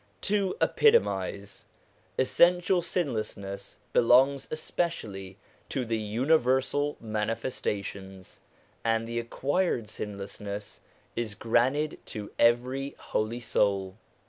[0.21, 1.65] To epitomise:
[2.17, 5.37] essential sinlessness belongs especially
[5.69, 8.39] to the universal Manifestations,
[8.83, 10.79] and the acquired sin lessness
[11.15, 13.99] is granted to every holy soul.